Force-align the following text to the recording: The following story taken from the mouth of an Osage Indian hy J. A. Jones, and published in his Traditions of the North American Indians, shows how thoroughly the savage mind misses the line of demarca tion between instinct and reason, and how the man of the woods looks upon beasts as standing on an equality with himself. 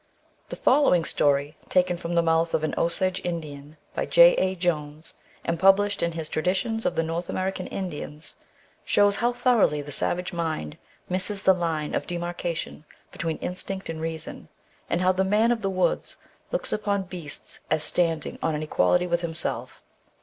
The 0.49 0.55
following 0.55 1.05
story 1.05 1.57
taken 1.69 1.95
from 1.95 2.15
the 2.15 2.23
mouth 2.23 2.55
of 2.55 2.63
an 2.63 2.73
Osage 2.75 3.21
Indian 3.23 3.77
hy 3.95 4.07
J. 4.07 4.33
A. 4.33 4.55
Jones, 4.55 5.13
and 5.45 5.59
published 5.59 6.01
in 6.01 6.13
his 6.13 6.27
Traditions 6.27 6.87
of 6.87 6.95
the 6.95 7.03
North 7.03 7.29
American 7.29 7.67
Indians, 7.67 8.35
shows 8.83 9.17
how 9.17 9.31
thoroughly 9.31 9.79
the 9.83 9.91
savage 9.91 10.33
mind 10.33 10.79
misses 11.07 11.43
the 11.43 11.53
line 11.53 11.93
of 11.93 12.07
demarca 12.07 12.55
tion 12.55 12.83
between 13.11 13.37
instinct 13.45 13.89
and 13.91 14.01
reason, 14.01 14.49
and 14.89 15.01
how 15.01 15.11
the 15.11 15.23
man 15.23 15.51
of 15.51 15.61
the 15.61 15.69
woods 15.69 16.17
looks 16.51 16.73
upon 16.73 17.03
beasts 17.03 17.59
as 17.69 17.83
standing 17.83 18.39
on 18.41 18.55
an 18.55 18.63
equality 18.63 19.05
with 19.05 19.21
himself. 19.21 19.83